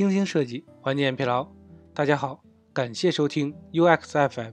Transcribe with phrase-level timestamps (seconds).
[0.00, 1.46] 精心设计，缓解疲劳。
[1.92, 4.52] 大家好，感谢收听 UX FM，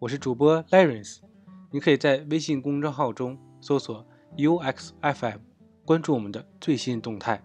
[0.00, 1.28] 我是主播 l a r e n c e。
[1.70, 4.04] 你可以在微信公众号中搜索
[4.36, 5.38] UX FM，
[5.84, 7.40] 关注我们的最新动态。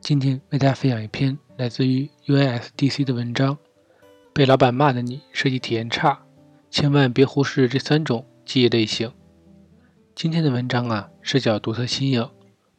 [0.00, 3.58] 今天为大家分享一篇来自于 USDC 的文章：
[4.32, 6.18] 被老板骂的你设计体验差，
[6.70, 9.12] 千万别忽视这三种记忆类型。
[10.14, 12.26] 今天的文章啊，视角独特新颖。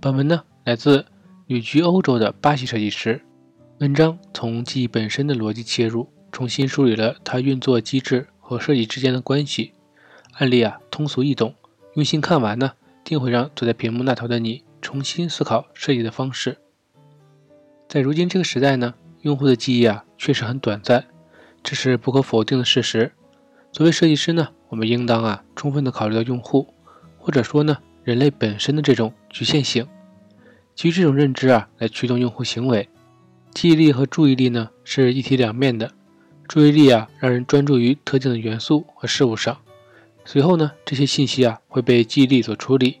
[0.00, 1.04] 本文呢，来自
[1.48, 3.20] 旅居欧洲的巴西设计师。
[3.78, 9.74] 文章从记忆本身的逻辑切入，重新梳理了它运作机制和设计之间的关系。
[10.38, 11.54] 案例啊，通俗易懂，
[11.92, 12.72] 用心看完呢，
[13.04, 16.56] 定会让坐在屏幕那头的你重新思考设计的方式。
[17.86, 21.04] 在如今这个时代呢，用户的记忆啊，确实很短暂，
[21.62, 23.12] 这是不可否定的事实。
[23.70, 26.66] 作为设计师呢，我们应当啊，充分的考虑到用户。
[27.18, 29.86] 或者说呢，人类本身的这种局限性，
[30.74, 32.88] 基于这种认知啊，来驱动用户行为。
[33.56, 35.90] 记忆力和注意力呢是一体两面的。
[36.46, 39.56] 注意力啊，让人专注于特定的元素和事物上，
[40.26, 42.98] 随后呢，这些信息啊会被记忆力所处理。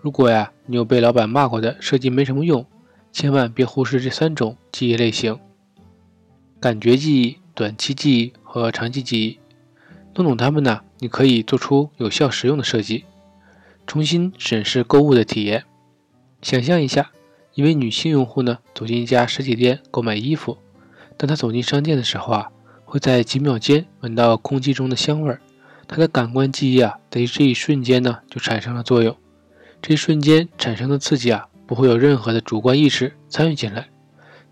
[0.00, 2.64] 如果呀，你有被老板骂过的设计没什么用，
[3.10, 5.36] 千万别忽视这三种记忆类型：
[6.60, 9.40] 感觉记忆、短期记忆和长期记忆。
[10.14, 13.06] 弄懂它们呢，你可以做出有效实用的设计。
[13.88, 15.64] 重新审视购物的体验。
[16.42, 17.10] 想象一下，
[17.54, 20.58] 一位女性用户呢走进一家实体店购买衣服，
[21.16, 22.50] 当她走进商店的时候啊，
[22.84, 25.40] 会在几秒间闻到空气中的香味儿。
[25.88, 29.16] 她的感官记忆啊，在这一瞬间呢就产生了作用。
[29.82, 33.88] 这一瞬间产生的刺激啊，不会有任何的主观意识参与进来。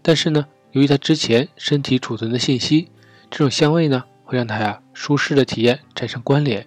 [0.03, 2.89] 但是呢，由于她之前身体储存的信息，
[3.31, 6.67] 这种香味呢会让她呀舒适的体验产生关联。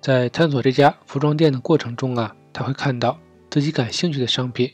[0.00, 3.18] 在探索这家服装店的过程中啊，他会看到
[3.50, 4.70] 自己感兴趣的商品，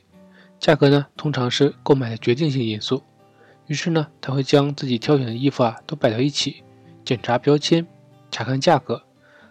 [0.61, 3.03] 价格呢通常是购买的决定性因素。
[3.67, 6.63] 于是呢，他会将自己挑选的衣服啊都摆到一起，
[7.05, 7.87] 检查标签，
[8.31, 9.03] 查看价格。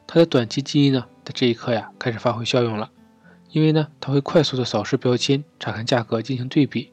[0.05, 2.91] 他的短期记忆呢，在这一刻呀开始发挥效用了，
[3.51, 6.91] 因为呢，他会快速的扫视标签，查看价格进行对比，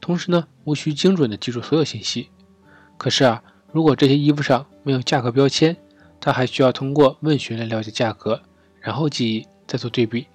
[0.00, 2.28] 同时呢，无需精准的记住所有信息。
[2.98, 3.42] 可是啊，
[3.72, 5.76] 如果这些衣服上没有价格标签，
[6.20, 8.42] 他还需要通过问询来了解价格，
[8.80, 10.26] 然后记忆，再做对比，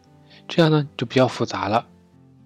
[0.48, 1.86] 这样呢就比较复杂了。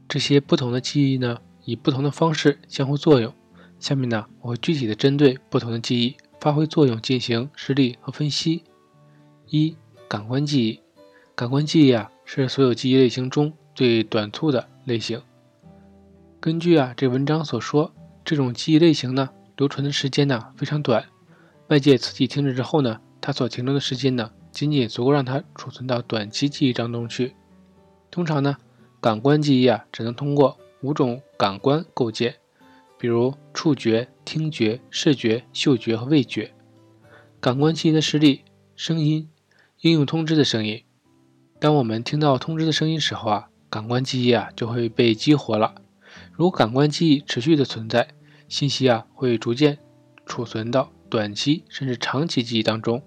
[0.08, 3.34] 这些不同的记忆呢，以不同的方式相互作用。
[3.80, 8.64] 下面呢，我会具体的针对不同的记忆发挥作用进行实例和分析。
[9.48, 9.76] 一、
[10.08, 10.80] 感官记忆。
[11.36, 15.22] 感官记忆啊，是所有记忆类型中最短促的类型。
[16.40, 17.92] 根据啊这文章所说，
[18.24, 21.06] 这种记忆类型呢，留存的时间呢非常短。
[21.68, 23.00] 外界刺激停止之后呢。
[23.22, 27.34] 它所停留的时间呢，仅仅足够让它储存到短期记忆当中去。
[28.12, 28.56] 通常呢，
[29.06, 32.38] 感官记忆啊，只能通过五种感官构建，
[32.98, 36.56] 比如触觉、听觉、视觉、嗅觉和味觉。
[37.40, 38.42] 感官记忆的实例：
[38.76, 39.30] 声音，
[39.82, 40.84] 应用通知的声音。
[41.60, 45.76] 当我们听到通知的声音时候啊，感官记忆啊就会被激活了。
[46.32, 48.08] 如感官记忆持续的存在，
[48.50, 49.78] 信息啊会逐渐
[50.26, 53.04] 储存到短期甚至长期记忆当中。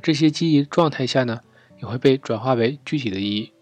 [0.00, 1.40] 这些记忆状态下呢，
[1.82, 3.52] 也会被转化为具体的意义。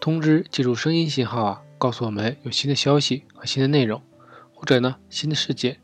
[0.00, 4.02] 通知借助声音信号啊，告诉我们有新的消息和新的内容，
[4.54, 5.78] 或者呢新的事件。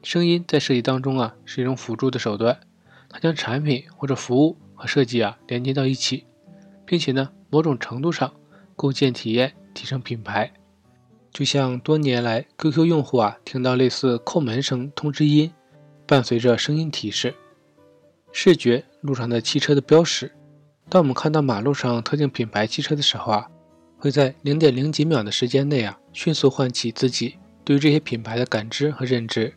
[0.00, 2.60] 声音在设计当中啊是一种辅助的手段，
[3.08, 6.24] 它将产品或者服务和设计啊连接到一起，
[6.86, 8.32] 并且呢某种程度上
[8.76, 10.52] 构建体验，提升品牌。
[11.32, 15.52] 就像多年来 QQ 用户啊听到类似叩门声通知音，
[16.06, 17.34] 伴随着声音提示。
[18.30, 20.30] 视觉路上的汽车的标识，
[20.90, 23.46] 当我们看到马路上特定品牌汽车的时候啊，
[23.98, 29.52] 会在零点零几秒的时间内啊，迅速唤起自己对于这些品牌的感知和认知。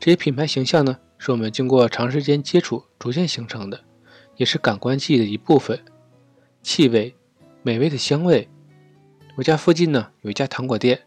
[0.00, 3.80] 这些品牌形象呢，是我们经过长时间接触逐渐形成的，
[4.36, 5.78] 也是感官记忆的一部分。
[6.62, 7.14] 气味，
[7.62, 8.48] 美味的香味。
[9.36, 11.00] 我家附近呢有一家糖果店，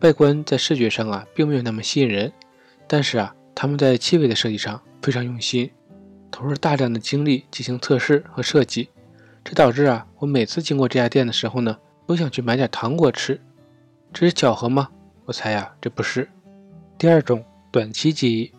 [0.00, 2.30] 外观在视觉上啊并没有那么吸引人，
[2.86, 5.70] 但是啊他们在气味的设计上非常用心。
[6.30, 8.90] 投入大量的精力进行测试和设计，
[9.44, 13.40] 这导致啊，我每次经过这家店的时候呢，都想去买点糖果吃。
[14.12, 14.88] 这是巧合吗？
[15.24, 16.28] 我猜呀，这不是。
[16.98, 18.52] 第二种短期记忆，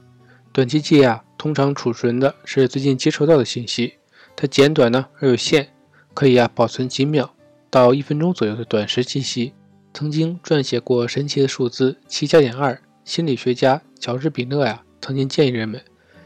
[0.52, 3.96] 短期记忆啊，通常储存的是最近接收到的信息，
[4.36, 5.68] 它简短呢而有限，
[6.14, 7.34] 可以啊保存几秒
[7.70, 9.54] 到一分钟左右的短时信息。
[9.94, 15.82] 曾经撰写过神奇的数字七加减二，心理学家乔治比勒呀，曾经建议人们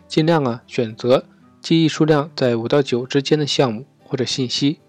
[0.08, 1.26] 尽量啊选择。
[1.62, 4.80] 记忆数量在五到九之间的项目或者信息，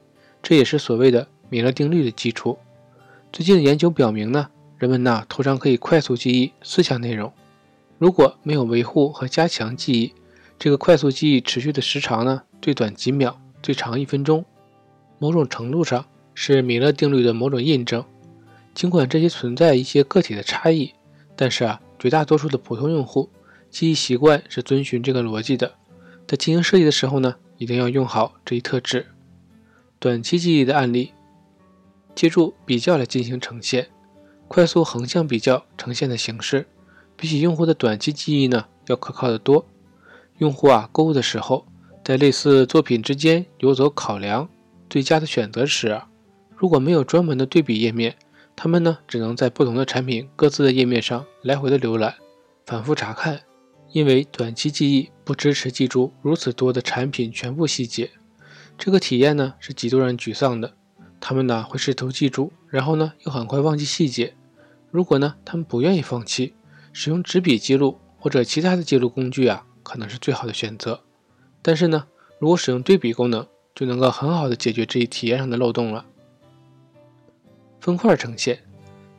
[0.42, 2.58] 这也是所谓的米勒定律的基础。
[3.32, 7.32] 最近的研究表明呢，人们呢通常可以快速记忆思想内容，
[7.96, 10.12] 如果没有维护和加强记忆，
[10.58, 14.44] 这个快速记忆持续的时长呢，最短几秒，最长一分钟。
[15.18, 16.04] 某种程度上
[16.34, 18.04] 是米勒定律的某种印证。
[18.74, 20.92] 尽管这些存在一些个体的差异，
[21.34, 23.30] 但是啊，绝大多数的普通用户
[23.70, 25.72] 记忆习惯是遵循这个逻辑的。
[26.26, 29.06] 在进行设计的时候呢，一定要用好这一特质。
[30.04, 31.14] 短期记忆的案例，
[32.14, 33.88] 借助比较来进行呈现，
[34.48, 36.66] 快速横向比较呈现的形式，
[37.16, 39.64] 比起用户的短期记忆呢，要可靠的多。
[40.36, 41.64] 用户啊，购物的时候，
[42.04, 44.46] 在类似作品之间游走考量
[44.90, 45.98] 最佳的选择时，
[46.54, 48.14] 如果没有专门的对比页面，
[48.54, 52.16] 他们呢，只能在不同的产品各自的页面上来回的浏览，
[52.66, 53.40] 反复查看。
[53.92, 58.10] 因为短期记忆不支持记住如此多的产品全部细节，
[58.76, 60.74] 这个体验呢是极度让人沮丧的。
[61.20, 64.34] 他们呢会试图记住，然后呢又很快忘记细节。
[64.90, 66.54] 如果呢他们不愿意放弃，
[66.92, 71.00] 使用纸笔记录或者其他的记录工具啊，可能是最好的选择。
[71.62, 72.06] 但是呢，
[72.38, 76.04] 如果使用对比功能，就能够很好的解决这一体验上的漏洞了。
[77.80, 78.60] 分块呈现，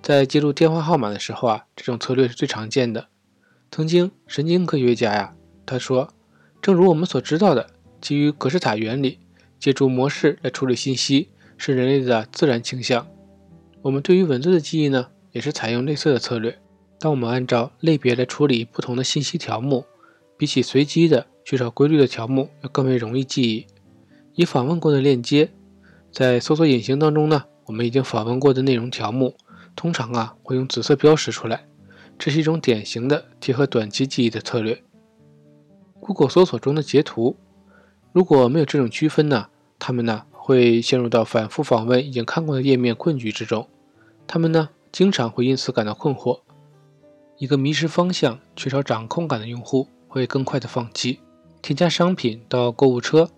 [0.01, 3.07] 在记录电话号码的时候啊，这种策略是最常见的。
[3.71, 5.33] 曾经，神经科学家呀，
[5.65, 6.13] 他说，
[6.61, 9.19] 正如我们所知道的，基于格式塔原理，
[9.65, 13.07] 借助模式来处理信息是人类的自然倾向。
[13.81, 16.59] 我们对于文字的记忆呢，也是采用类似的策略。
[16.99, 19.83] 当我们按照类别来处理不同的信息条目，
[20.37, 23.65] 比起随机的、缺少规律的条目要更为容易记忆。
[24.35, 25.49] 已访问过的链接，
[26.11, 29.35] 在搜索引擎当中呢，我们已经访问过的内容条目，
[29.75, 31.65] 通常啊会用紫色标识出来。
[32.19, 34.83] 这是一种典型的贴合短期记忆的策略。
[35.99, 37.35] Google 搜索中的截图，
[38.13, 39.47] 如果没有这种区分呢，
[39.87, 43.69] 他们呢会陷入到反复访问已经看过的页面困局之中。
[44.25, 46.39] 他们呢经常会因此感到困惑。
[47.37, 51.19] 一个迷失方向、缺少掌控感的用户会更快的放弃。
[51.61, 53.29] 添加商品到购物车，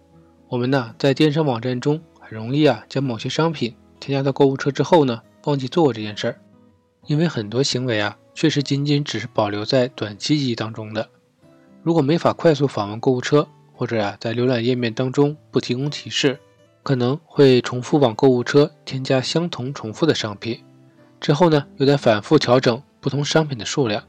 [0.47, 6.39] 我们呢在电商网站中很容易啊将某些商品添加到购物车之后呢忘记做过这件事儿，
[7.07, 8.17] 因为很多行为啊。
[8.33, 11.09] 确实仅仅只是保留在短期记忆当中的。
[11.83, 16.39] 如果没法快速访问购物车，或者呀在浏览页面当中不提供提示，
[16.81, 20.63] 可能会重复往购物车添加相同重复的商品，
[21.21, 24.03] 之后呢又得反复调整不同商品的数量，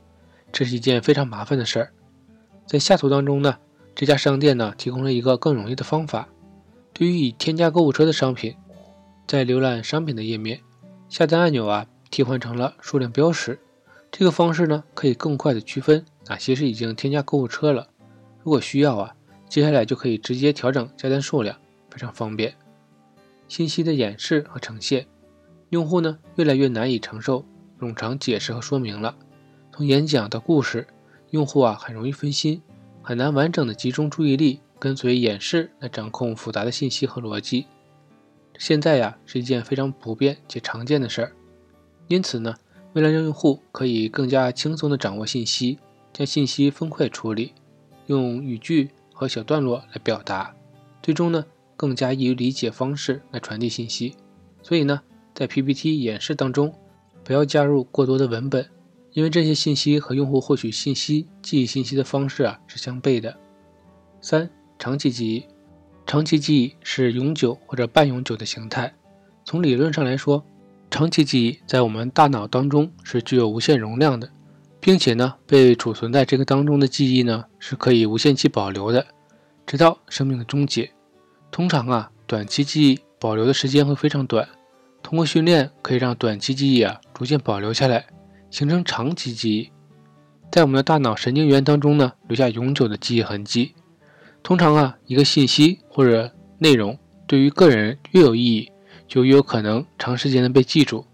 [0.50, 1.92] 这是一件非常麻烦的事儿。
[2.66, 3.58] 在下图当中呢，
[3.94, 6.28] 这家商店呢提供了一个更容易的方法。
[6.94, 8.56] 对于已添加购物车的商品，
[9.26, 10.60] 在浏览商品的页面，
[11.10, 13.58] 下单按钮啊替换成了数量标识。
[14.10, 17.88] 这个方式呢，可以更快的区分哪些是已经添加购物车了。
[18.42, 19.14] 如果需要啊，
[19.48, 21.56] 接下来就可以直接调整加单数量，
[21.90, 22.54] 非常方便。
[23.48, 25.06] 信息的演示和呈现，
[25.70, 27.44] 用户呢越来越难以承受
[27.80, 29.16] 冗长解释和说明了。
[29.72, 30.86] 从演讲到故事，
[31.30, 32.60] 用户啊很容易分心，
[33.02, 37.66] 很难完整的集中注意力跟随演示来掌控复杂的信息和逻辑。
[38.58, 41.32] 现在呀是一件非常普遍且常见的事儿，
[42.08, 42.54] 因此呢。
[42.94, 45.78] 为了让用户可以更加轻松地掌握信息，
[46.12, 47.52] 将信息分块处理，
[48.06, 50.54] 用语句和小段落来表达，
[51.02, 51.44] 最终呢
[51.76, 54.14] 更加易于理解方式来传递信息。
[54.62, 55.02] 所以呢，
[55.34, 56.72] 在 PPT 演示当中，
[57.24, 58.64] 不要加入过多的文本，
[59.12, 63.36] 因为这些信息和用户获取信息、记忆信息的方式啊是相悖的。
[64.20, 64.48] 三、
[64.78, 65.44] 长期记忆，
[66.06, 68.94] 长期记忆是永久或者半永久的形态。
[69.44, 70.44] 从理论上来说。
[70.90, 74.30] 长期记忆在我们大脑当中是具有无限容量的，
[74.80, 79.06] 并且呢，被储存在这个当中的记忆呢是可以无限期保留的，
[79.66, 80.90] 直到生命的终结。
[81.50, 84.48] 通常啊，短期记忆保留的时间会非常短，
[85.02, 88.06] 通过训练可以让短期记忆啊逐渐保留下来，
[88.50, 89.70] 形成长期记忆，
[90.50, 93.74] 在我们的大脑神经元当中呢留下永久的记忆痕迹。
[94.42, 98.70] 通常啊，一个信息或者内容对于个人越有意义。
[99.06, 101.06] 就越有可能长时间的被记住，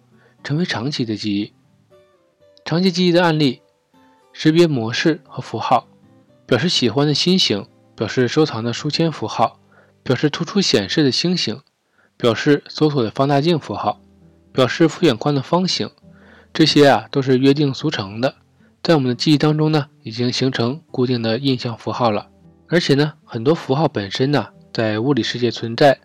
[0.42, 1.52] 成为长期的记忆。
[2.64, 3.60] 长期记忆的案例：
[4.32, 5.86] 识别模式和符号，
[6.46, 9.60] 表示喜欢的心形，表示收藏的书签符号，
[10.02, 11.60] 表示突出显示的星形，
[12.16, 14.00] 表示搜索的放大镜符号，
[14.50, 15.90] 表示复眼框的方形。
[16.54, 18.34] 这些啊都是约定俗成的，
[18.82, 22.30] 在我们的记忆当中呢，已经形成固定的印象符号了。
[22.68, 26.00] 而且呢，很多符号本身呢，在物理世界存在。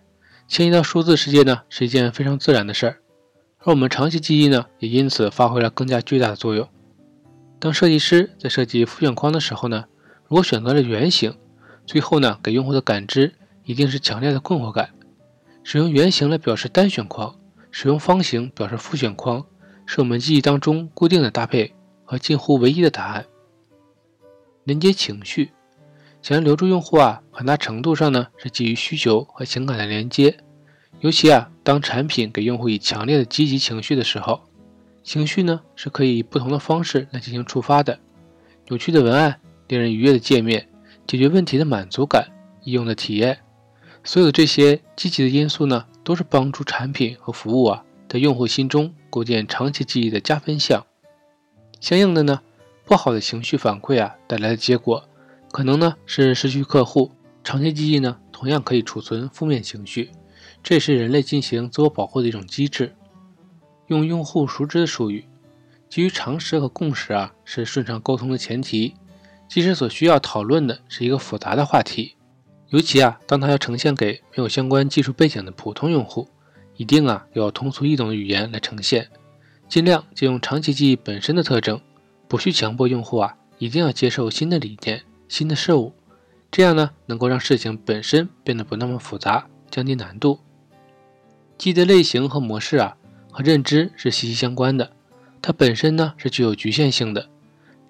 [0.50, 2.98] 迁移到数字世界呢，是一件非常自然的事儿，
[3.62, 6.68] 而我们长期记忆呢，也因此发挥了更加巨大的作用。
[7.60, 9.86] 当设计师在设计复选框的时候呢，
[10.28, 11.36] 如果选择了圆形，
[11.86, 13.34] 最后呢，给用户的感知
[13.66, 14.90] 一定是强烈的困惑感。
[15.62, 17.36] 使用圆形来表示单选框，
[17.70, 19.46] 使用方形表示复选框，
[19.86, 21.76] 是我们记忆当中固定的搭配
[22.06, 23.26] 和近乎唯一的答案。
[24.64, 25.52] 连接情绪。
[26.22, 30.38] 想要留住用户啊，很大程度上呢是基于需求和情感的连接。
[31.02, 34.42] 尤其啊，当产品给用户以强烈的积极情绪的时候，
[35.02, 37.98] 情绪呢是可以以不同的方式来进行触发的。
[38.68, 40.68] 有趣的文案、令人愉悦的界面、
[41.08, 42.28] 解决问题的满足感、
[42.64, 43.40] 易用的体验，
[44.04, 50.86] 所有的这些积极的因素呢，都是帮助产品和服务啊在用户心中构建长期记忆的加分项。
[51.80, 52.42] 相应的呢，
[52.84, 55.06] 不好的情绪反馈啊带来的结果。
[55.52, 57.12] 可能呢是失去客户，
[57.44, 60.12] 长期记忆呢同样可以储存负面情绪，
[60.62, 62.96] 这是人类进行自我保护的一种机制。
[63.88, 65.26] 用用户熟知的术语，
[65.90, 68.96] 基于常识和共识啊是顺畅沟通的前提。
[69.48, 72.16] 即使所需要讨论的是一个复杂的话题，
[72.68, 76.28] 尤其啊当它要呈现给没有相关技术背景的普通用户，
[76.78, 79.10] 一定啊要通俗易懂的语言来呈现，
[79.68, 81.82] 尽量借用长期记忆本身的特征，
[82.28, 85.02] 不去强迫用户啊一定要接受新的理念。
[85.28, 85.94] 新的事物，
[86.52, 90.40] 这样呢，能够让事情本身变得不那么复杂，降低难度。
[91.60, 92.96] 记忆的类型和模式啊，
[93.30, 94.90] 和认知是息息相关的。
[95.42, 97.28] 它本身呢是具有局限性的。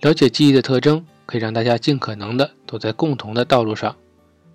[0.01, 3.95] 了解记忆的特征，可以让大家尽可能的走在共同的道路上，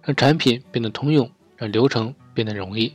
[0.03, 2.93] 让产品变得通用，让流程变得容易。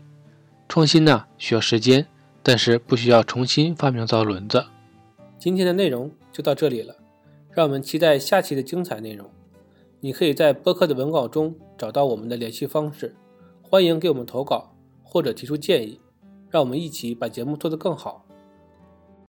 [0.67, 2.05] 创新呢需要时间，
[2.43, 4.65] 但是不需要重新发明造轮子。
[5.37, 6.97] 今天的内容就到这里了，
[7.53, 9.25] 让我们期待下期的精彩内容。
[10.01, 13.15] 你可以在播客的文稿中找到我们的联系方式，
[13.61, 15.99] 欢迎给我们投稿或者提出建议，
[16.49, 18.28] 让我们一起把节目做得更好。